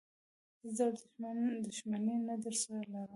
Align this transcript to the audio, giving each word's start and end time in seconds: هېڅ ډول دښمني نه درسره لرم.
هېڅ 0.61 0.73
ډول 0.77 0.95
دښمني 1.67 2.15
نه 2.27 2.35
درسره 2.43 2.79
لرم. 2.91 2.95